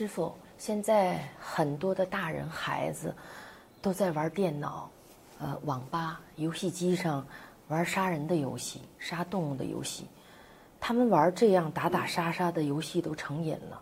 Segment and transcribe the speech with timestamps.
[0.00, 3.14] 师傅，现在很多的大人孩子
[3.82, 4.90] 都在玩电脑，
[5.38, 7.26] 呃，网吧、游戏机上
[7.68, 10.06] 玩杀人的游戏、杀动物的游戏。
[10.80, 13.78] 他们玩这样打打杀杀的游戏都成瘾了。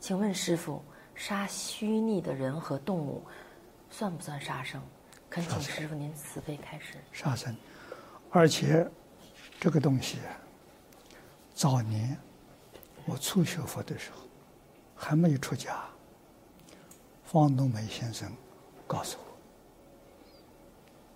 [0.00, 0.82] 请问师傅，
[1.14, 3.22] 杀虚拟的人和动物
[3.90, 4.80] 算不算杀生？
[5.28, 6.94] 恳请师傅您慈悲开示。
[7.12, 7.54] 杀生，
[8.30, 8.90] 而且
[9.60, 10.16] 这个东西，
[11.52, 12.16] 早年
[13.04, 14.22] 我初学佛的时候。
[15.04, 15.82] 还没有出家，
[17.24, 18.32] 方东梅先生
[18.86, 19.24] 告诉我，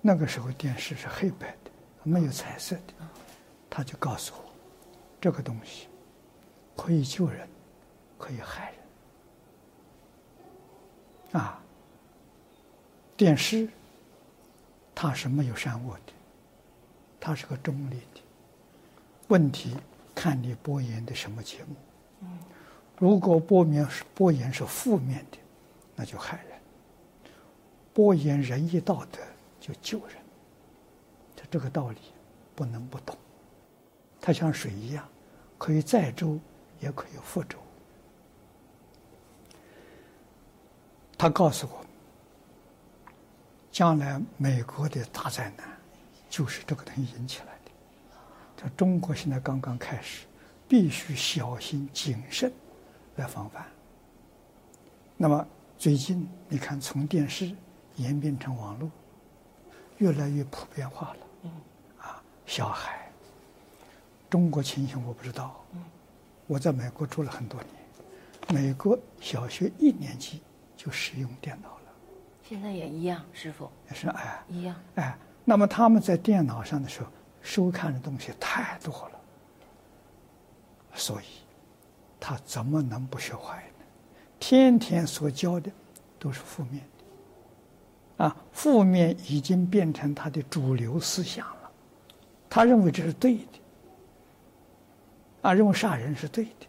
[0.02, 1.70] 那个时候电视是黑白的，
[2.02, 2.92] 没有彩色的，
[3.70, 4.52] 他就告诉我，
[5.20, 5.86] 这个东西
[6.76, 7.48] 可以救人，
[8.18, 8.72] 可以害
[11.32, 11.40] 人。
[11.40, 11.62] 啊，
[13.16, 13.68] 电视
[14.95, 16.12] 它是没有善恶的，
[17.20, 18.20] 它是个中立的，
[19.28, 19.76] 问题
[20.12, 21.76] 看你播演的什么节目。
[22.98, 25.38] 如果播面是播言是负面的，
[25.95, 26.59] 那就害人；
[27.93, 29.18] 播言仁义道德
[29.60, 30.16] 就救人。
[31.37, 31.98] 他这个道理
[32.54, 33.16] 不能不懂。
[34.18, 35.07] 它像水一样，
[35.59, 36.40] 可以载舟，
[36.80, 37.59] 也可以覆舟。
[41.18, 41.85] 他告诉我，
[43.70, 45.68] 将来美国的大灾难
[46.30, 47.70] 就是这个东西引起来的。
[48.57, 50.26] 在中国现在刚刚开始，
[50.66, 52.51] 必须小心谨慎。
[53.16, 53.66] 来防范。
[55.16, 55.46] 那么
[55.78, 57.50] 最近你看，从电视
[57.96, 58.90] 演变成网络，
[59.98, 61.16] 越来越普遍化了。
[61.42, 61.50] 嗯。
[61.98, 63.10] 啊，小孩，
[64.28, 65.64] 中国情形我不知道。
[65.72, 65.82] 嗯。
[66.47, 70.42] 我在美国住了很多年，美国小学一年级
[70.76, 71.92] 就使用电脑了。
[72.42, 73.70] 现在也一样，师傅。
[73.88, 74.44] 也是哎。
[74.48, 74.76] 一样。
[74.97, 77.08] 哎，那么他们在电脑上的时候
[77.41, 79.20] 收看的东西太多了，
[80.94, 81.25] 所以。
[82.19, 83.84] 他怎么能不学坏呢？
[84.38, 85.70] 天天所教的
[86.19, 86.82] 都是负面
[88.19, 91.70] 的，啊，负面已经变成他的主流思想了。
[92.48, 93.60] 他认为这是对的，
[95.42, 96.66] 啊，认为杀人是对的，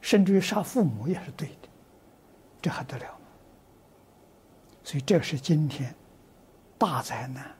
[0.00, 1.68] 甚至于杀父母也是对的，
[2.62, 3.04] 这还得了？
[4.82, 5.94] 所以这是今天
[6.76, 7.50] 大灾难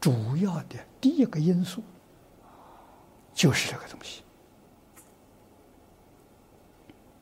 [0.00, 1.82] 主要的第一个因素，
[3.32, 4.22] 就是这个东西。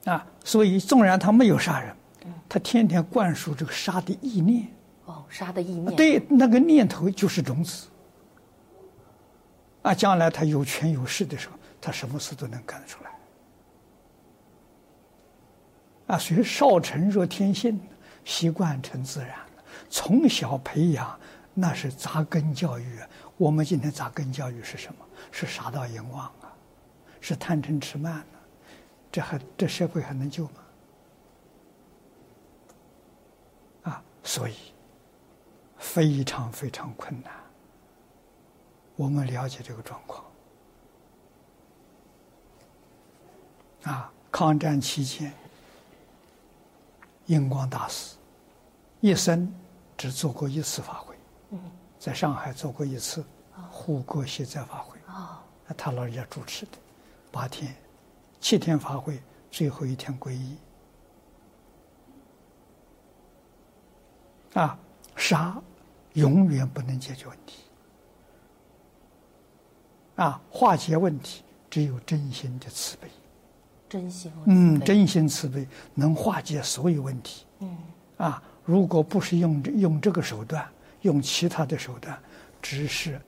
[0.05, 1.95] 啊，所以纵然他没有杀人，
[2.49, 4.67] 他天天灌输这个杀的意念。
[5.05, 5.95] 哦，杀的意念。
[5.95, 7.87] 对，那个念头就是种子。
[9.83, 13.11] 啊，将来他有权有势的时候，他什么事都能干得出来。
[16.09, 17.81] 啊，所以少成若天性，
[18.25, 19.31] 习惯成自然。
[19.89, 21.19] 从小培养，
[21.55, 22.99] 那是扎根教育。
[23.37, 25.05] 我们今天扎根教育是什么？
[25.31, 26.53] 是杀盗淫妄啊，
[27.21, 28.25] 是贪嗔痴慢。
[29.13, 30.53] 这还这社会还能救吗？
[33.85, 34.55] 啊，所以
[35.79, 37.33] 非常非常困难。
[38.97, 40.25] 我们了解这个状况。
[43.83, 45.33] 啊，抗战期间，
[47.27, 48.15] 英光大师
[49.01, 49.53] 一生
[49.97, 51.17] 只做过一次法会，
[51.99, 53.25] 在上海做过一次
[53.71, 54.99] 护国西在法会，
[55.77, 56.73] 他老人家主持的
[57.33, 57.75] 八天。
[58.41, 59.21] 七天法会，
[59.51, 60.57] 最后一天皈依。
[64.55, 64.77] 啊，
[65.15, 65.63] 杀
[66.15, 67.63] 永远不能解决问题。
[70.17, 73.09] 啊，化解问题只有真心的慈悲。
[73.89, 74.33] 真心。
[74.47, 77.47] 嗯，真心慈悲能化解所有问题。
[77.61, 77.79] 嗯。
[78.17, 80.69] 啊，如果不是用用这个手段，
[81.03, 82.19] 用其他的手段，
[82.61, 83.21] 只是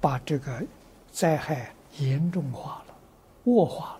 [0.00, 0.62] 把这个
[1.10, 2.94] 灾害严重化了、
[3.44, 3.97] 恶化了。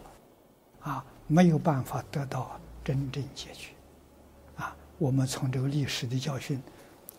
[0.80, 3.70] 啊，没有办法得到真正解决。
[4.56, 6.62] 啊，我们从这个历史的教训，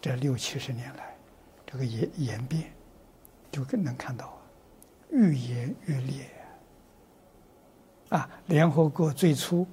[0.02, 1.16] 这六七十年来，
[1.66, 2.72] 这个演演变，
[3.52, 4.38] 就更能看到，
[5.12, 6.30] 愈演愈烈。
[8.10, 9.68] 啊，联合国最初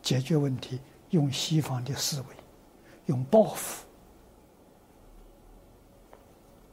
[0.00, 0.80] 解决问题
[1.10, 2.26] 用西方的思维，
[3.06, 3.84] 用报复，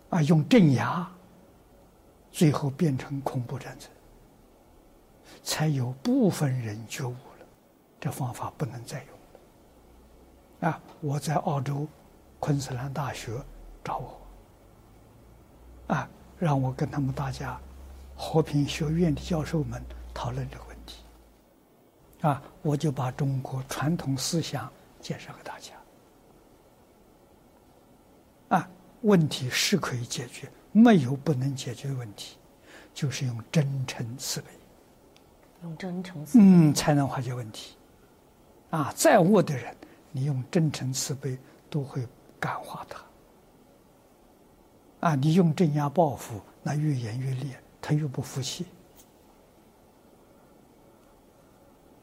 [0.09, 1.11] 啊，用镇压，
[2.31, 3.89] 最后变成恐怖战争。
[5.43, 7.45] 才有部分人觉悟了，
[7.99, 10.69] 这方法不能再用了。
[10.69, 11.87] 啊，我在澳洲
[12.39, 13.31] 昆士兰大学
[13.83, 17.59] 找我，啊，让我跟他们大家
[18.15, 19.81] 和平学院的教授们
[20.13, 21.03] 讨论这个问题。
[22.21, 25.73] 啊，我就把中国传统思想介绍给大家。
[28.49, 28.69] 啊，
[29.03, 32.37] 问题是可以解决，没有不能解决的问题，
[32.93, 34.47] 就是用真诚慈悲。
[35.63, 37.75] 用真诚嗯，才能化解问题。
[38.69, 39.75] 啊，再恶的人，
[40.11, 41.37] 你用真诚慈悲
[41.69, 42.07] 都会
[42.39, 43.01] 感化他。
[45.09, 48.65] 啊，你用镇压报复，那越演越烈，他越不服气。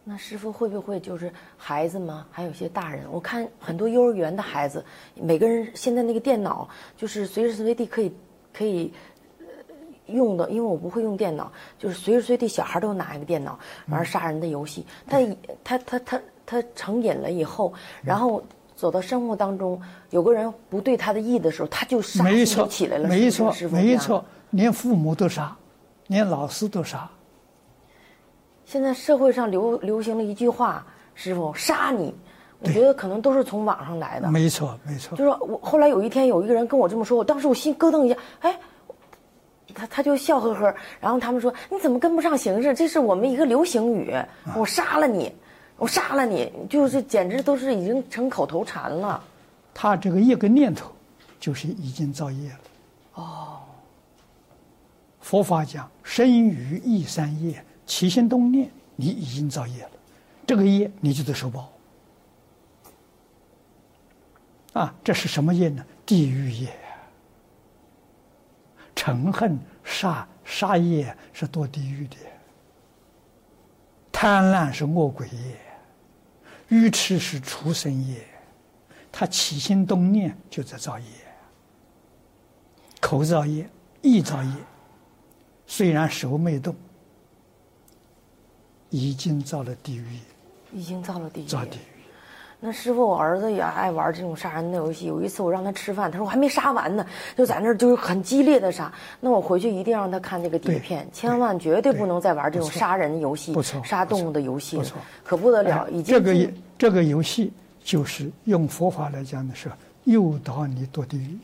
[0.08, 3.10] 那师傅会不会就是孩子吗，还有一些大人？
[3.10, 8.14] 我看很多幼儿园的孩子，每个人现在那个电脑就是随时随地可以
[8.52, 8.92] 可以
[10.06, 13.58] 用的，因为我不会用电脑，就是随时随地小孩都拿一个电脑
[13.88, 14.86] 玩杀人的游戏。
[15.06, 15.18] 他
[15.64, 17.72] 他他他他成瘾了以后，
[18.02, 18.42] 然后
[18.74, 19.80] 走到生活当中，
[20.10, 22.24] 有个人不对他的意的时候，他就杀
[22.68, 23.08] 起来了。
[23.08, 25.56] 没错，没错，连父母都杀，
[26.06, 27.08] 连老师都杀。
[28.64, 32.14] 现在社会上流流行了一句话：“师傅杀你。”
[32.58, 34.30] 我觉得可能都是从网上来的。
[34.30, 35.16] 没错，没错。
[35.16, 38.58] 就是我后来有一天有一个人跟我这么说，我当时我心咯噔一下，哎，
[39.76, 40.74] 他他就笑呵呵。
[41.00, 42.74] 然后他们说：“你怎么跟不上形势？
[42.74, 44.12] 这是我们一个流行语。”
[44.56, 45.30] 我杀了你，
[45.76, 49.22] 我杀了你，就是简直都是已经成口头禅了。
[49.74, 50.90] 他这个一个念头，
[51.38, 52.58] 就是已经造业了。
[53.14, 53.58] 哦。
[55.20, 57.62] 佛法讲生于意三业。
[57.86, 59.90] 起心动念，你已经造业了，
[60.44, 61.72] 这个业你就得受报。
[64.72, 65.84] 啊，这是什么业呢？
[66.04, 66.68] 地狱业。
[69.06, 72.16] 嗔恨杀杀业是堕地狱的，
[74.10, 75.60] 贪婪是恶鬼业，
[76.68, 78.26] 愚痴是畜生业，
[79.12, 81.06] 他起心动念就在造业，
[83.00, 83.70] 口造业，
[84.02, 84.52] 意造业，
[85.68, 86.74] 虽然手没动。
[88.88, 90.20] 已经造了地狱，
[90.72, 91.46] 已经造了地狱。
[91.46, 91.95] 造地狱。
[92.58, 95.06] 那师傅，我儿子也爱玩这种杀人的游戏。
[95.06, 97.06] 有一次我让他吃饭，他说我还没杀完呢，
[97.36, 98.92] 就在那儿就是很激烈的杀。
[99.20, 103.54] 那我回去一定让他看这个底片，千万绝对不能再玩这种杀人游戏、
[103.84, 104.84] 杀动物的游戏了，
[105.22, 105.86] 可不得了。
[105.90, 107.52] 已经这个这个游戏
[107.84, 109.70] 就是用佛法来讲的是
[110.04, 111.38] 诱导你堕地狱，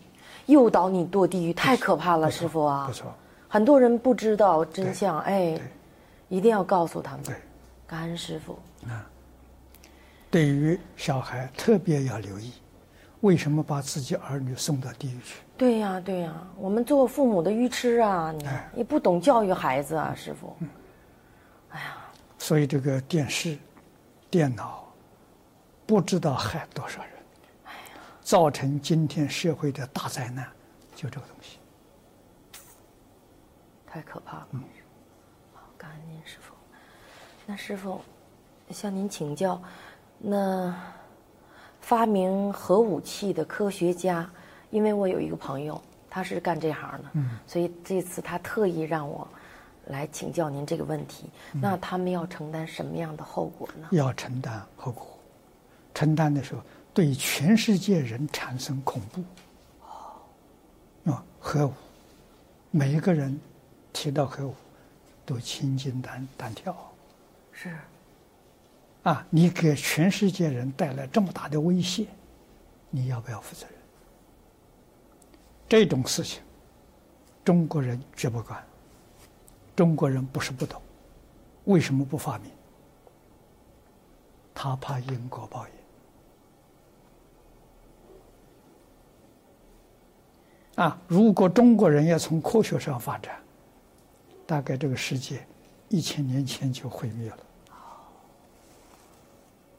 [0.46, 2.86] 诱导你堕地狱，太可怕了，师傅啊！
[2.86, 3.12] 不错，
[3.48, 5.60] 很多人不知道真相，哎。
[6.28, 7.20] 一定要告诉他们，
[7.86, 8.58] 感恩师傅
[8.88, 9.04] 啊。
[10.32, 12.54] 对于小孩特别要留意，
[13.20, 15.42] 为什么把自己儿女送到地狱去？
[15.58, 20.56] 对呀，对呀，我们做父母的愚痴啊，你你不懂教育孩子啊，师傅。
[21.68, 21.98] 哎呀，
[22.38, 23.58] 所以这个电视、
[24.30, 24.90] 电脑，
[25.84, 27.12] 不知道害多少人，
[27.64, 30.50] 哎呀，造成今天社会的大灾难，
[30.96, 31.58] 就这个东西，
[33.86, 34.48] 太可怕了。
[34.52, 34.64] 嗯
[35.52, 36.54] 好感恩您师傅，
[37.44, 38.00] 那师傅
[38.70, 39.62] 向您请教，
[40.24, 40.74] 那
[41.80, 44.30] 发明核武器的科学家，
[44.70, 49.26] 因为我有一个朋友，他是干这行的，嗯，所以这次他特意让我
[49.86, 51.28] 来请教您这个问题。
[51.52, 53.88] 那他们要承担什么样的后果呢？
[53.90, 55.06] 要承担后果，
[55.92, 56.60] 承担的时候
[56.94, 59.24] 对全世界人产生恐怖。
[59.82, 61.72] 哦，啊，核武，
[62.70, 63.38] 每一个人
[63.92, 64.54] 提到核武。
[65.24, 66.76] 都心惊胆胆跳，
[67.52, 67.78] 是，
[69.02, 72.06] 啊，你给全世界人带来这么大的威胁，
[72.90, 73.76] 你要不要负责任？
[75.68, 76.42] 这种事情，
[77.44, 78.64] 中国人绝不干。
[79.74, 80.80] 中国人不是不懂，
[81.64, 82.50] 为什么不发明？
[84.54, 85.66] 他怕因果报
[90.76, 90.84] 应。
[90.84, 93.36] 啊，如果中国人要从科学上发展。
[94.44, 95.46] 大概这个世界
[95.88, 97.38] 一千年前就毁灭了。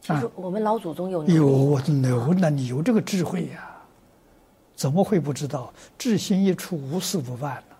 [0.03, 3.69] 其实我们老祖宗有有有，那你有这个智慧呀？
[4.75, 5.73] 怎么会不知道？
[5.97, 7.75] 智心一出，无事不办呢。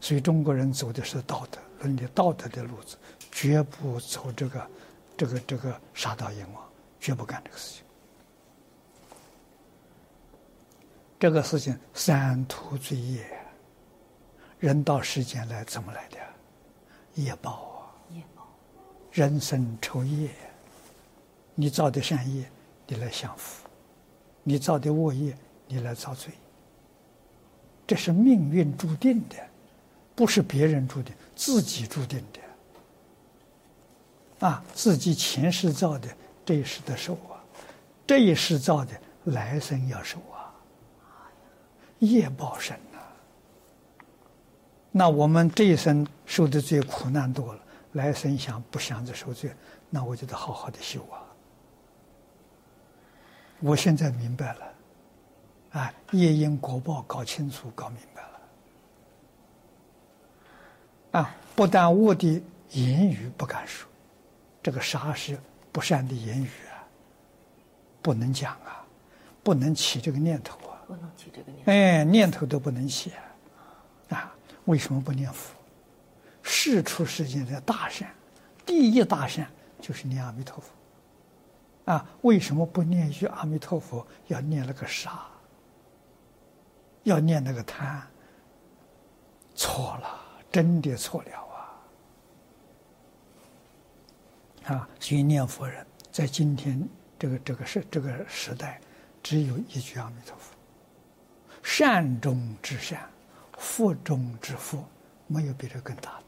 [0.00, 2.96] 所以中国人走的是道德伦理、道德的路子，
[3.30, 4.66] 绝不走这个
[5.16, 6.64] 这个这个杀盗淫妄，
[6.98, 7.84] 绝不干这个事情。
[11.16, 13.24] 这个事情三途罪业。
[14.58, 16.16] 人到世间来怎么来的？
[17.14, 17.94] 业报啊！
[18.12, 18.48] 业报，
[19.12, 20.28] 人生抽业。
[21.54, 22.50] 你造的善业，
[22.86, 23.66] 你来享福；
[24.42, 26.32] 你造的恶业，你来遭罪。
[27.86, 29.36] 这是命运注定的，
[30.14, 34.46] 不是别人注定，自己注定的。
[34.46, 36.08] 啊，自己前世造的，
[36.44, 37.36] 这一世的受啊；
[38.06, 38.92] 这一世造的，
[39.24, 40.54] 来生要受啊。
[41.98, 42.78] 业报深。
[44.92, 47.60] 那我们这一生受的罪苦难多了，
[47.92, 49.54] 来生想不想着受罪，
[49.88, 51.22] 那我就得好好的修啊！
[53.60, 54.74] 我现在明白了，
[55.72, 58.40] 啊，夜因果报搞清楚、搞明白了，
[61.20, 63.88] 啊，不但我的言语不敢说，
[64.62, 65.38] 这个杀是
[65.70, 66.80] 不善的言语啊，
[68.00, 68.84] 不能讲啊，
[69.42, 71.70] 不能起这个念头啊，不能起这个念头。
[71.70, 73.12] 哎，念头都不能起
[74.08, 74.16] 啊！
[74.16, 75.54] 啊，为什么不念佛？
[76.42, 78.10] 世出世间的大善，
[78.64, 79.46] 第一大善
[79.80, 80.70] 就是念阿弥陀佛。
[81.90, 85.26] 啊，为什么不念一句阿弥陀佛，要念那个杀？
[87.02, 88.00] 要念那个贪？
[89.56, 90.20] 错了，
[90.52, 91.30] 真的错了
[94.66, 94.72] 啊！
[94.72, 98.80] 啊，所以念佛人在今天这个这个时这个时代，
[99.20, 100.54] 只有一句阿弥陀佛，
[101.60, 103.10] 善中之善，
[103.58, 104.84] 福中之福，
[105.26, 106.20] 没有比这更大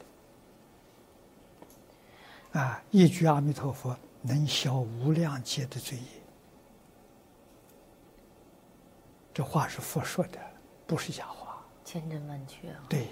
[2.52, 2.60] 的。
[2.60, 3.96] 啊，一句阿弥陀佛。
[4.22, 6.04] 能消无量劫的罪业，
[9.34, 10.38] 这话是佛说的，
[10.86, 12.76] 不是假话，千真万确啊。
[12.88, 13.08] 对，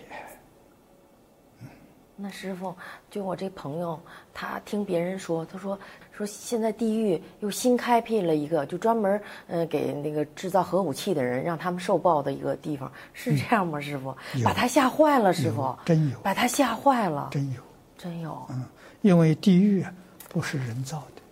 [2.14, 2.72] 那师傅，
[3.10, 3.98] 就我这朋友，
[4.32, 5.76] 他听别人说，他说
[6.12, 13.80] 说现在地狱又新开辟了一个，就专门嗯给那个制造核武器的人让他们受报的一个地方，是这样吗？
[13.80, 17.62] 师傅，把他吓坏了，师傅，真有，把他吓坏了，真有，
[17.98, 18.64] 真有，嗯，
[19.00, 19.84] 因为地狱。
[20.30, 21.22] 不是人造的，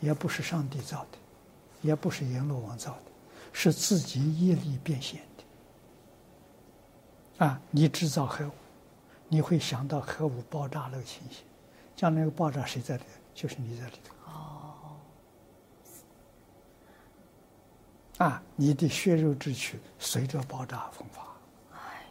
[0.00, 1.18] 也不是上帝造的，
[1.80, 3.02] 也不是阎罗王造的，
[3.52, 5.22] 是自己业力变现
[7.38, 7.46] 的。
[7.46, 8.52] 啊，你制造核武，
[9.28, 11.44] 你会想到核武爆炸那个情形，
[11.94, 13.08] 将来个爆炸谁在里头？
[13.32, 14.12] 就是你在里头。
[14.26, 14.96] 哦。
[18.18, 21.22] 啊，你的血肉之躯随着爆炸风发。
[21.76, 22.04] 哎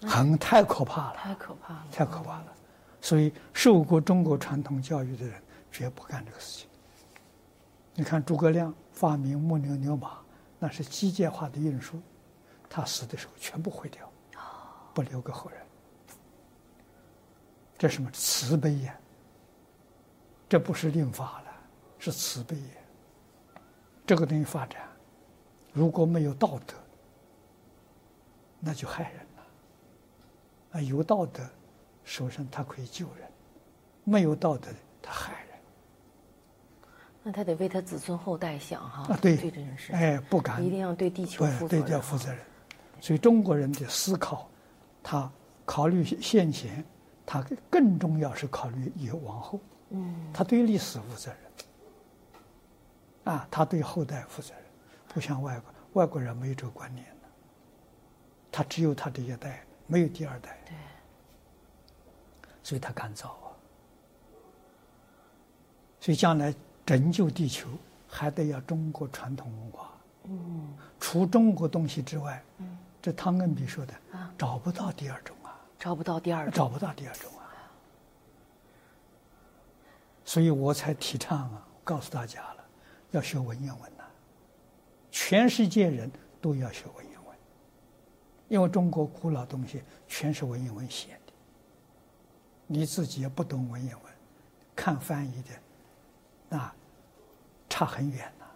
[0.00, 1.14] 呦，很太可怕了！
[1.14, 1.86] 太可怕了！
[1.92, 2.52] 太可怕了！
[3.02, 5.42] 所以，受过中国传统教育的人
[5.72, 6.68] 绝不干这个事情。
[7.94, 10.18] 你看，诸葛亮发明木牛流马，
[10.58, 12.00] 那是机械化的运输，
[12.70, 14.08] 他死的时候全部毁掉，
[14.94, 15.60] 不留给后人。
[17.76, 18.96] 这什么慈悲呀？
[20.48, 21.52] 这不是令法了，
[21.98, 23.60] 是慈悲呀。
[24.06, 24.88] 这个东西发展，
[25.72, 26.74] 如果没有道德，
[28.60, 29.42] 那就害人了。
[30.72, 31.42] 啊，有道德。
[32.04, 33.28] 手上他可以救人，
[34.04, 35.48] 没有道德的他害人。
[37.22, 39.12] 那他得为他子孙后代想哈。
[39.12, 42.40] 啊，对，对这件事，哎，不敢，一定要对地球负责，对要负责任。
[43.00, 44.48] 所以中国人的思考，
[45.02, 45.30] 他
[45.64, 46.84] 考虑先前，
[47.24, 49.60] 他更重要是考虑以往后。
[49.90, 50.30] 嗯。
[50.32, 53.34] 他对历史负责任。
[53.34, 54.64] 啊，他对后代负责任，
[55.06, 57.28] 不像外国，外国人没有这个观念的，
[58.50, 60.58] 他只有他这一代，没有第二代。
[60.66, 60.74] 对。
[62.62, 63.46] 所以他干造啊，
[66.00, 66.54] 所以将来
[66.86, 67.68] 拯救地球
[68.08, 69.90] 还得要中国传统文化。
[70.24, 77.50] 嗯，除中国东西之外，嗯，这汤恩比说的啊，找不到第二种啊，找不到第二种，找不到第二种啊。
[80.24, 82.64] 所以我才提倡啊，告诉大家了，
[83.10, 84.04] 要学文言文呐，
[85.10, 86.08] 全世界人
[86.40, 87.36] 都要学文言文，
[88.48, 91.18] 因为中国古老东西全是文言文写。
[92.66, 94.12] 你自己也不懂文言文，
[94.74, 95.50] 看翻译的，
[96.48, 96.74] 那
[97.68, 98.46] 差很远呐。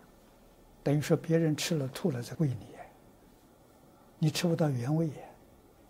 [0.82, 2.74] 等于说别人吃了吐了在喂你，
[4.18, 5.10] 你吃不到原味。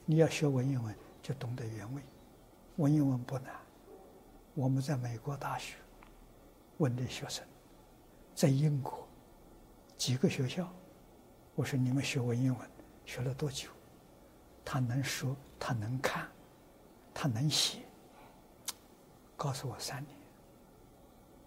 [0.09, 2.03] 你要学文言文，就懂得原味。
[2.77, 3.53] 文言文不难。
[4.55, 5.77] 我们在美国大学
[6.79, 7.45] 问的学生，
[8.35, 9.07] 在英国
[9.99, 10.73] 几个学校，
[11.55, 12.71] 我说你们学文言文
[13.05, 13.69] 学了多久？
[14.65, 16.29] 他能说，他能看，
[17.13, 17.86] 他能写。
[19.37, 20.16] 告诉我三年，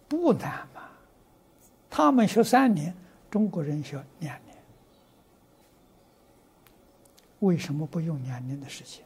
[0.08, 0.84] 不难嘛？
[1.90, 2.96] 他们学三年，
[3.32, 4.56] 中国人学两年，
[7.40, 9.04] 为什么不用两年的时间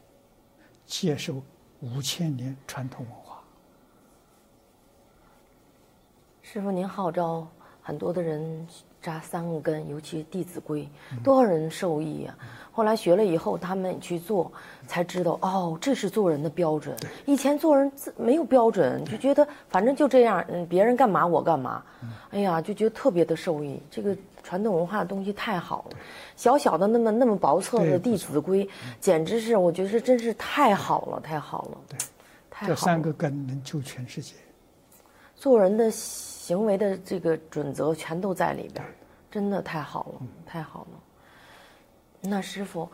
[0.84, 1.42] 接受
[1.80, 3.42] 五千年传统文化？
[6.42, 7.48] 师傅，您号召
[7.82, 8.66] 很多的人
[9.04, 10.88] 扎三个根，尤其《弟子规》，
[11.22, 12.34] 多少人受益啊？
[12.72, 14.50] 后来学了以后，他们去做，
[14.86, 16.96] 才知道哦，这是做人的标准。
[17.26, 21.82] 以前做人自没有标准，就觉得反正就这样，嗯，别人干嘛我干嘛。
[22.30, 23.78] 哎呀，就觉得特别的受益。
[23.90, 25.98] 这个传统文化的东西太好了，
[26.34, 28.64] 小小的那么那么薄册的《弟子规》，
[29.00, 31.78] 简直是我觉得是真是太好了，太好了。
[31.90, 31.98] 对，
[32.50, 32.74] 太好了。
[32.74, 34.32] 这三个根能救全世界。
[35.36, 35.90] 做人的
[36.44, 38.84] 行为的这个准则全都在里边，
[39.30, 41.00] 真的太好了，太好了。
[42.20, 42.86] 那师傅，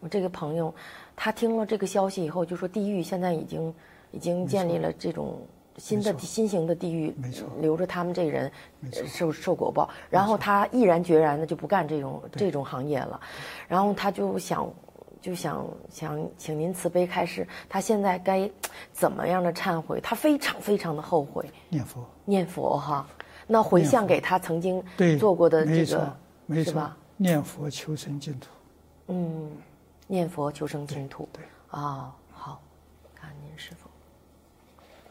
[0.00, 0.74] 我这个朋友，
[1.14, 3.74] 他听了这个消息以后，就说地狱现在已经
[4.10, 5.46] 已经建立了这种
[5.76, 8.50] 新的新型的地狱，没错，留着他们这人
[9.06, 9.86] 受受果报。
[10.08, 13.20] 然后他毅然决然的就不干这种这种行业了，
[13.68, 14.66] 然后他就想
[15.24, 18.50] 就想想请您慈悲开示，他现在该
[18.92, 19.98] 怎么样的忏悔？
[20.02, 21.50] 他非常非常的后悔。
[21.70, 23.06] 念佛，念佛哈，
[23.46, 24.84] 那回向给他曾经
[25.18, 28.48] 做过的这没错个，没错是吧？，念佛求生净土。
[29.06, 29.50] 嗯，
[30.06, 31.26] 念佛求生净土。
[31.32, 32.14] 对，啊。